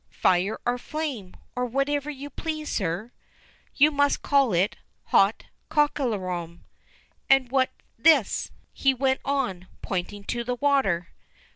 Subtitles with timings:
[0.23, 3.11] "Fire or flame, or whatever you please, sir."
[3.75, 6.61] "You must call it 'hot cockalorum.'
[7.29, 11.09] And what, this?" he went on, pointing to the water.